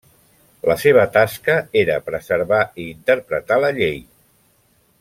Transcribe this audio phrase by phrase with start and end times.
[0.69, 4.03] La seva tasca era preservar i interpretar la llei.